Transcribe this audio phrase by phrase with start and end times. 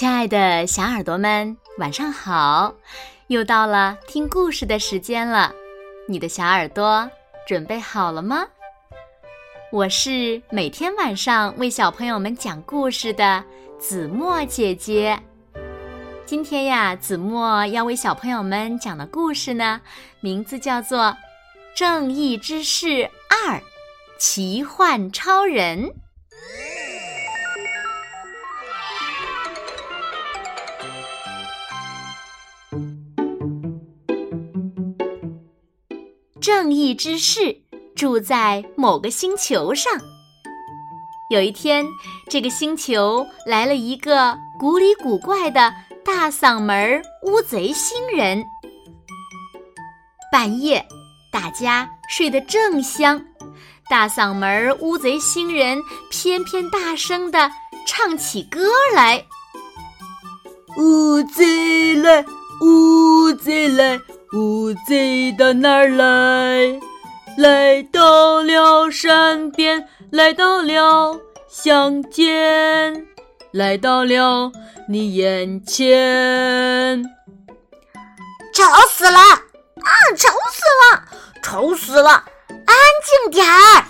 [0.00, 2.74] 亲爱的小耳朵们，晚上好！
[3.26, 5.52] 又到了听故事的时间了，
[6.08, 7.06] 你的小耳朵
[7.46, 8.46] 准备好了吗？
[9.70, 13.44] 我是每天晚上为小朋友们讲故事的
[13.78, 15.20] 子墨姐姐。
[16.24, 19.82] 今天呀，子墨要为小朋友们讲的故事呢，
[20.20, 20.98] 名字叫做
[21.76, 23.60] 《正义之士二：
[24.18, 25.84] 奇幻超人》。
[36.52, 37.56] 正义之士
[37.94, 39.92] 住在某个星球上。
[41.30, 41.86] 有一天，
[42.28, 45.72] 这个星球来了一个古里古怪的
[46.04, 48.44] 大嗓门乌贼星人。
[50.32, 50.84] 半夜，
[51.32, 53.24] 大家睡得正香，
[53.88, 55.78] 大嗓门乌贼星人
[56.10, 57.48] 偏偏大声的
[57.86, 59.24] 唱起歌来
[60.78, 62.24] ：“乌贼来，
[62.62, 64.00] 乌贼来。”
[64.32, 66.78] 乌贼到哪儿来？
[67.36, 73.06] 来到了山边，来到了乡间，
[73.50, 74.52] 来到了
[74.88, 77.02] 你眼前。
[78.54, 79.18] 吵死了！
[79.18, 81.02] 啊，吵死了！
[81.42, 82.10] 吵死了！
[82.48, 82.76] 安
[83.24, 83.84] 静点儿！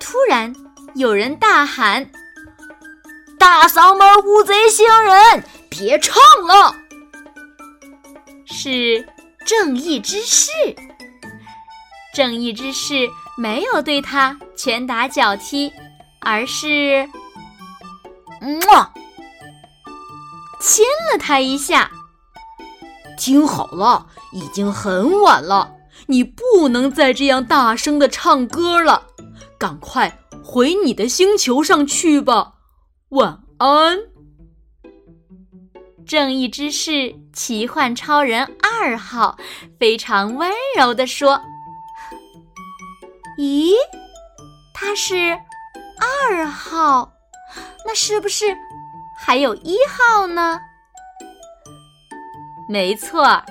[0.00, 0.52] 突然，
[0.96, 2.10] 有人大喊
[3.38, 6.74] ：“大嗓门乌贼星人，别唱了！”
[8.46, 9.06] 是
[9.44, 10.50] 正义之士。
[12.14, 15.70] 正义之士没有对他拳打脚踢，
[16.20, 17.06] 而是，
[18.40, 18.92] 么，
[20.60, 21.90] 亲了他一下。
[23.18, 25.74] 听好了，已经很晚了，
[26.06, 29.08] 你不能再这样大声的唱歌了，
[29.58, 32.54] 赶快回你的星球上去吧。
[33.10, 33.98] 晚安。
[36.06, 39.36] 正义之士奇幻超人二号
[39.78, 41.40] 非常温柔地说
[43.38, 43.72] ：“咦，
[44.72, 45.36] 他是
[46.30, 47.12] 二号，
[47.84, 48.56] 那是不是
[49.18, 50.60] 还有一号呢？”
[52.70, 53.42] 没错，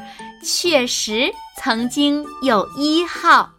[0.44, 3.50] 确实曾经有一号，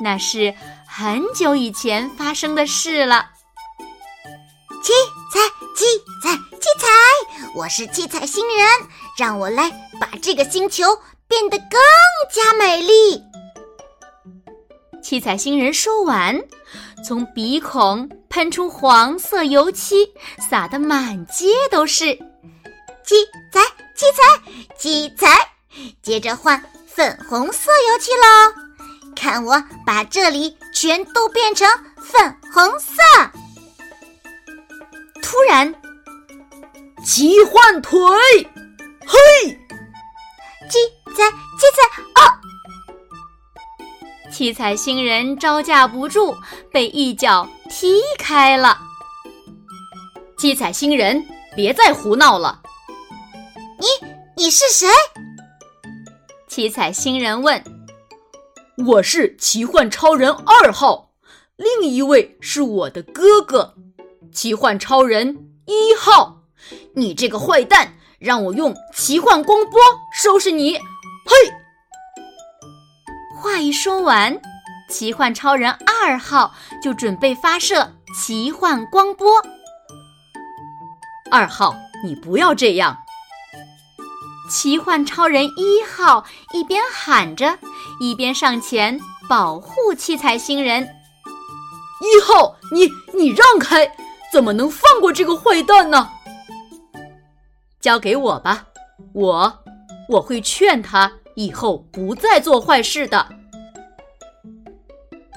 [0.00, 0.54] 那是
[0.86, 3.30] 很久以前发生的事了。
[4.82, 4.92] 七
[5.32, 5.40] 彩，
[5.74, 5.84] 七
[6.22, 6.53] 彩，
[6.84, 6.90] 彩！
[7.54, 8.66] 我是七彩星人，
[9.16, 10.84] 让我来把这个星球
[11.26, 11.80] 变得更
[12.30, 13.22] 加美丽。
[15.02, 16.38] 七彩星人说完，
[17.06, 20.12] 从鼻孔喷出黄色油漆，
[20.50, 22.06] 撒得满街都是。
[23.02, 23.14] 七
[23.52, 23.60] 彩，
[23.94, 24.22] 七彩，
[24.78, 25.28] 七彩！
[26.02, 33.02] 接着换粉红色油漆喽，看我把这里全都变成粉红色！
[35.22, 35.74] 突然。
[37.04, 38.00] 奇幻腿，
[39.06, 39.58] 嘿！
[40.70, 40.78] 鸡
[41.14, 42.22] 仔鸡仔，哦！
[44.32, 46.34] 七彩星人招架不住，
[46.72, 48.78] 被一脚踢开了。
[50.38, 51.22] 七彩星人，
[51.54, 52.62] 别再胡闹了！
[53.78, 53.86] 你，
[54.34, 54.88] 你是谁？
[56.48, 57.62] 七彩星人问。
[58.86, 61.10] 我是奇幻超人二号，
[61.56, 63.74] 另一位是我的哥哥，
[64.32, 66.40] 奇幻超人一号。
[66.96, 69.80] 你这个坏蛋，让我用奇幻光波
[70.12, 70.74] 收拾你！
[70.74, 71.52] 嘿！
[73.36, 74.40] 话一说完，
[74.88, 79.28] 奇幻超人二号就准备发射奇幻光波。
[81.32, 81.74] 二号，
[82.04, 82.96] 你不要这样！
[84.48, 87.58] 奇幻超人一号一边喊着，
[87.98, 90.88] 一边上前保护七彩星人。
[92.00, 92.88] 一号，你
[93.18, 93.90] 你让开！
[94.32, 96.10] 怎么能放过这个坏蛋呢？
[97.84, 98.64] 交给我吧，
[99.12, 99.62] 我
[100.08, 103.28] 我会劝他以后不再做坏事的。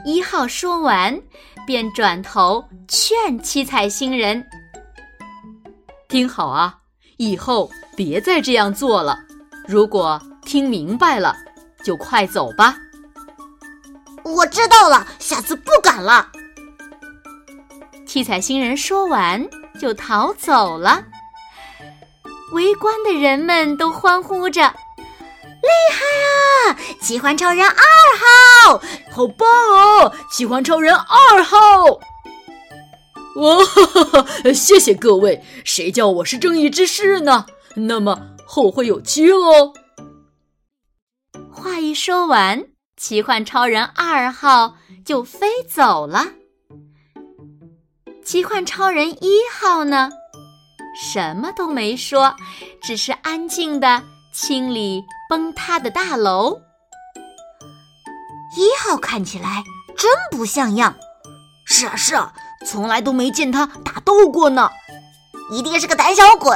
[0.06, 1.22] 一号说完，
[1.66, 4.42] 便转头劝七彩星人
[6.08, 6.80] ：“听好啊，
[7.18, 9.20] 以后别再这样做了。
[9.68, 11.36] 如果听明白了，
[11.84, 12.78] 就快走吧。”
[14.24, 16.32] 我知道了，下次不敢了。
[18.06, 19.46] 七彩星人说完，
[19.78, 21.04] 就逃走了。
[22.54, 24.62] 围观的人们都欢呼着
[24.98, 26.80] ：“厉害啊！
[27.02, 27.74] 奇幻超人二
[28.68, 30.14] 号，好棒哦！
[30.32, 31.58] 奇幻超人二号！”
[33.38, 35.44] 哇哈哈， 谢谢各位！
[35.64, 37.46] 谁叫我是正义之士呢？
[37.76, 39.74] 那么后会有期喽。
[41.52, 42.66] 话一说完，
[42.96, 46.28] 奇幻超人二号就飞走了。
[48.24, 50.10] 奇幻超人一号呢？
[51.00, 52.36] 什么都没说，
[52.82, 54.04] 只是安静的
[54.34, 56.60] 清理崩塌的大楼。
[58.56, 59.64] 一号看起来
[59.96, 60.96] 真不像样。
[61.66, 62.34] 是啊，是啊，
[62.66, 64.72] 从来都没见他打斗过呢，
[65.52, 66.52] 一定是个胆小鬼。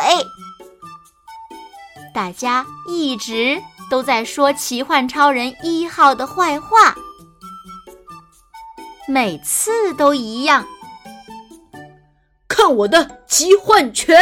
[2.13, 6.95] 大家一直都在说奇幻超人一号的坏话，
[9.07, 10.65] 每次都一样。
[12.61, 14.15] 看我的奇幻拳！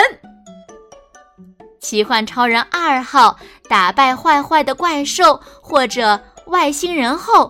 [1.82, 3.38] 奇幻超人二号
[3.68, 7.50] 打败坏坏的怪兽或者外星人后，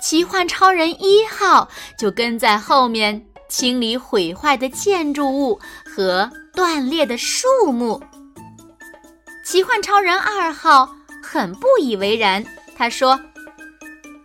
[0.00, 1.68] 奇幻超人一号
[1.98, 8.02] 就跟在后面清理毁坏的建筑物和断裂的树木。
[9.44, 10.88] 奇幻超人二号
[11.22, 12.42] 很不以为然，
[12.74, 13.20] 他说：“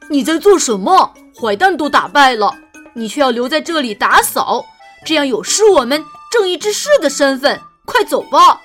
[0.10, 1.14] 你在做什么？
[1.38, 2.56] 坏蛋都打败了，
[2.94, 4.66] 你却要留在这里打扫。”
[5.06, 8.62] 这样有失我们正义之士的身份，快走吧！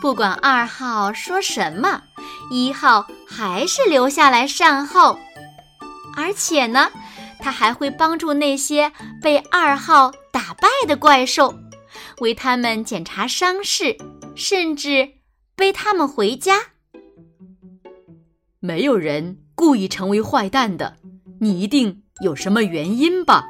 [0.00, 2.02] 不管二号说什么，
[2.50, 5.18] 一号还是留下来善后，
[6.16, 6.90] 而且呢，
[7.38, 8.92] 他还会帮助那些
[9.22, 11.54] 被二号打败的怪兽，
[12.20, 13.96] 为他们检查伤势，
[14.34, 15.10] 甚至
[15.54, 16.56] 背他们回家。
[18.58, 20.96] 没有人故意成为坏蛋的，
[21.40, 23.44] 你一定有什么原因吧？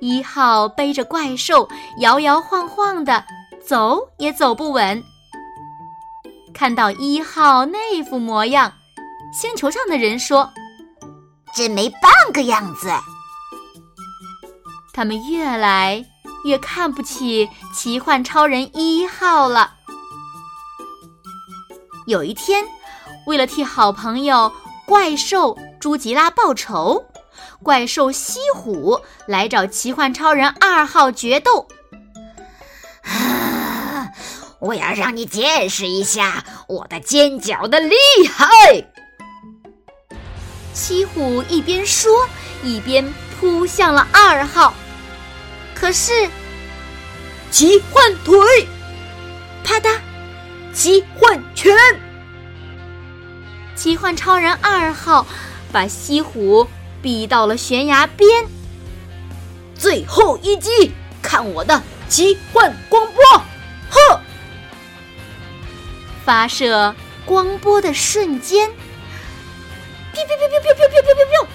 [0.00, 1.68] 一号背着怪兽
[2.00, 3.24] 摇摇晃晃的
[3.66, 5.02] 走也走不稳。
[6.54, 8.72] 看到一号那副模样，
[9.32, 10.50] 星球上的人说
[11.54, 12.90] ：“真没半个样子。”
[14.94, 16.04] 他们越来
[16.44, 19.74] 越看不起奇幻超人一号了。
[22.06, 22.64] 有一天，
[23.26, 24.50] 为了替好朋友
[24.86, 27.04] 怪兽朱吉拉报仇。
[27.62, 31.66] 怪兽西虎来找奇幻超人二号决斗，
[34.60, 37.94] 我要让你见识一下我的尖角的厉
[38.32, 38.86] 害！
[40.72, 42.28] 西虎一边说，
[42.62, 44.74] 一边扑向了二号。
[45.74, 46.28] 可是，
[47.50, 48.36] 奇幻腿，
[49.64, 49.98] 啪嗒，
[50.72, 51.74] 奇幻拳，
[53.74, 55.26] 奇幻超人二号
[55.72, 56.66] 把西虎。
[57.06, 58.28] 逼到了悬崖边，
[59.76, 60.90] 最后一击，
[61.22, 63.22] 看我的奇幻光波！
[63.88, 64.20] 呵，
[66.24, 66.92] 发射
[67.24, 68.68] 光波的瞬间，
[70.12, 71.46] 哔哔哔哔哔哔哔哔哔，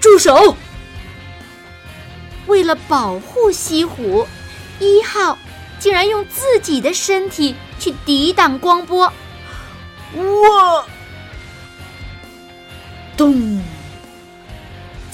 [0.00, 0.56] 住手！
[2.46, 4.26] 为了保护西虎，
[4.78, 5.36] 一号
[5.78, 9.12] 竟然用自己的身体去抵挡光波，
[10.14, 10.86] 哇！
[13.18, 13.61] 咚！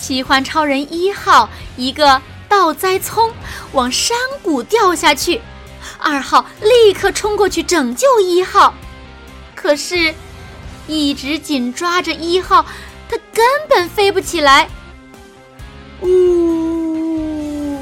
[0.08, 3.30] 奇幻超人一号一个倒栽葱
[3.72, 5.42] 往山谷掉下去，
[5.98, 8.72] 二号立刻冲过去拯救一号，
[9.54, 10.14] 可是，
[10.86, 12.64] 一直紧抓着一号，
[13.06, 14.70] 他根本飞不起来。
[16.00, 17.78] 呜！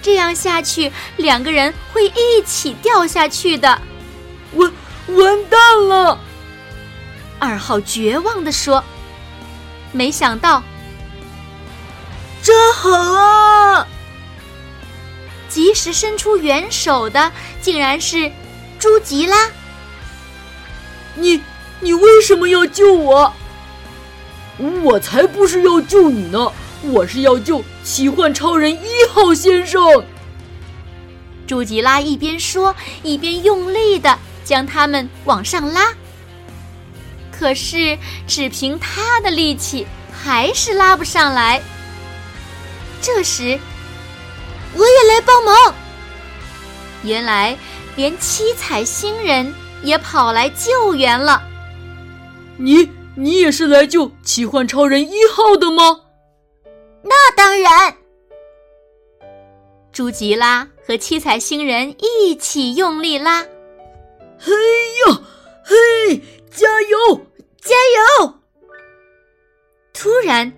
[0.00, 3.78] 这样下去，两个人会一起掉下去的，
[4.54, 4.72] 完
[5.08, 6.18] 完蛋了！
[7.38, 8.82] 二号绝望地说。
[9.92, 10.62] 没想到，
[12.42, 13.86] 真狠啊！
[15.48, 17.30] 及时伸出援手的
[17.60, 18.32] 竟然是
[18.78, 19.50] 朱吉拉。
[21.14, 21.40] 你
[21.80, 23.32] 你为什么要救我？
[24.82, 26.50] 我才不是要救你呢！
[26.84, 29.80] 我是要救奇幻超人一号先生。
[31.46, 35.92] 朱吉拉一边说，一边用力的将他们往上拉。
[37.42, 41.60] 可是，只凭他的力气，还是拉不上来。
[43.00, 43.58] 这时，
[44.76, 45.74] 我也来帮忙。
[47.02, 47.58] 原来，
[47.96, 51.42] 连七彩星人也跑来救援了。
[52.58, 56.02] 你，你也是来救奇幻超人一号的吗？
[57.02, 57.96] 那当然。
[59.90, 63.42] 朱吉拉和七彩星人一起用力拉。
[64.38, 64.52] 嘿
[65.08, 65.14] 呦，
[65.64, 66.22] 嘿，
[66.52, 67.26] 加油！
[67.62, 67.76] 加
[68.20, 68.34] 油！
[69.92, 70.52] 突然，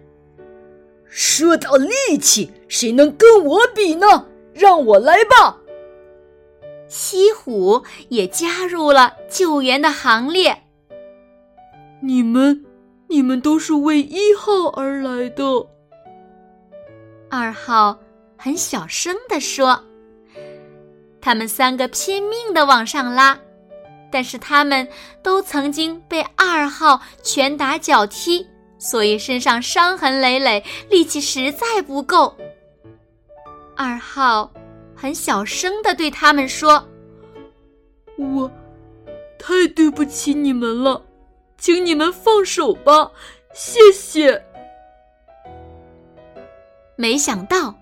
[1.06, 4.26] 说到力气，谁能跟我比呢？
[4.54, 5.58] 让我来吧！
[6.88, 10.62] 西虎也加入了救援的行列。
[12.00, 12.64] 你们，
[13.08, 15.44] 你们都是为一号而来的。
[17.28, 17.98] 二号
[18.38, 19.84] 很小声的说
[21.20, 23.38] ：“他们三个拼命的往上拉。”
[24.14, 24.86] 但是他们
[25.24, 28.46] 都曾经被二号拳打脚踢，
[28.78, 32.36] 所以身上伤痕累累，力气实在不够。
[33.76, 34.52] 二号
[34.94, 36.88] 很小声的对他们说
[38.16, 38.48] ：“我
[39.36, 41.02] 太对不起你们了，
[41.58, 43.10] 请你们放手吧，
[43.52, 44.40] 谢谢。”
[46.94, 47.74] 没想到，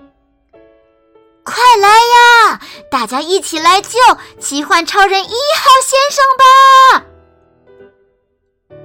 [1.52, 2.60] 快来呀！
[2.90, 3.98] 大家一起来救
[4.40, 7.04] 奇幻超人一号先生吧！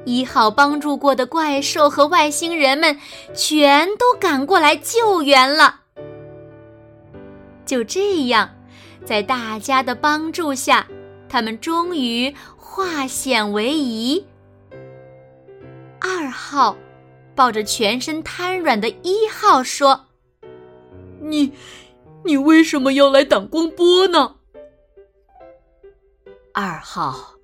[0.03, 2.99] 一号帮助过的怪兽和外星人们
[3.33, 5.79] 全都赶过来救援了。
[7.65, 8.49] 就这样，
[9.05, 10.85] 在大家的帮助下，
[11.29, 14.25] 他们终于化险为夷。
[16.01, 16.75] 二号
[17.33, 20.07] 抱着全身瘫软的一号说
[21.19, 21.53] ：“你，
[22.23, 24.35] 你为什么要来挡光波呢？”
[26.53, 27.35] 二号，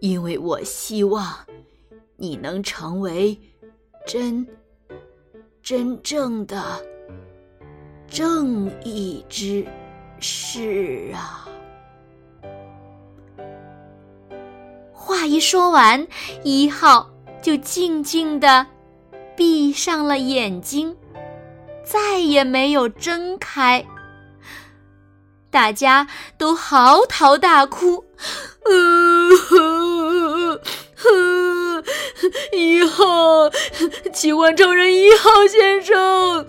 [0.00, 1.46] 因为我希望
[2.16, 3.40] 你能成为
[4.06, 4.46] 真
[5.62, 6.62] 真正的。
[8.08, 9.66] 正义之
[10.20, 11.48] 士啊！
[14.92, 16.06] 话一说完，
[16.44, 17.10] 一号
[17.42, 18.64] 就静静的
[19.36, 20.96] 闭上了眼睛，
[21.86, 23.86] 再也没有睁开。
[25.50, 28.04] 大家都嚎啕大哭。
[32.52, 33.48] 一号，
[34.12, 36.46] 奇幻超人一号先生。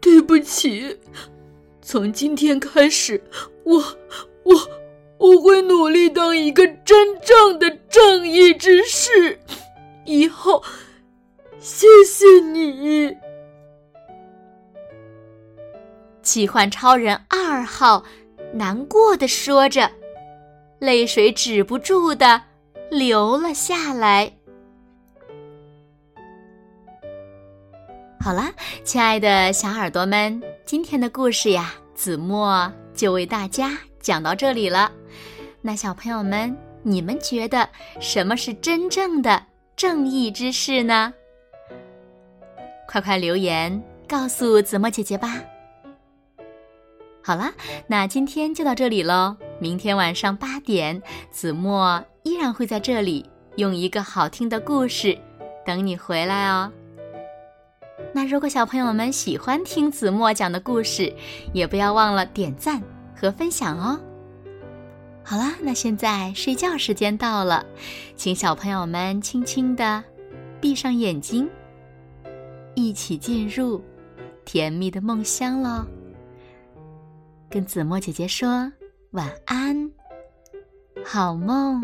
[0.00, 0.98] 对不起，
[1.80, 3.22] 从今天开始，
[3.64, 3.82] 我
[4.44, 4.54] 我
[5.20, 9.38] 我会努力当一个真正的正义之士。
[10.06, 10.64] 以后，
[11.58, 13.14] 谢谢你。
[16.22, 18.02] 奇幻超人二号
[18.54, 19.90] 难过的说着，
[20.78, 22.42] 泪水止不住的。
[22.90, 24.32] 流了下来。
[28.18, 34.90] 好啦，亲爱的小耳朵们，今天的故事呀，子墨就为大家讲到这里了。
[35.62, 37.68] 那小朋友们，你们觉得
[38.00, 39.44] 什么是真正的
[39.76, 41.12] 正义之士呢？
[42.88, 45.40] 快快留言告诉子墨姐姐吧。
[47.22, 47.52] 好啦，
[47.86, 49.36] 那今天就到这里喽。
[49.58, 51.00] 明天晚上八点，
[51.30, 55.16] 子墨依然会在这里用一个好听的故事
[55.64, 56.72] 等你回来哦。
[58.14, 61.14] 那如果小朋友们喜欢听子墨讲的故事，
[61.52, 62.82] 也不要忘了点赞
[63.14, 64.00] 和分享哦。
[65.30, 67.64] 好啦，那现在睡觉时间到了，
[68.16, 70.02] 请小朋友们轻轻的
[70.60, 71.48] 闭上眼睛，
[72.74, 73.80] 一起进入
[74.44, 75.86] 甜蜜的梦乡喽。
[77.48, 78.72] 跟子墨姐姐说。
[79.12, 79.88] 晚安，
[81.04, 81.80] 好梦。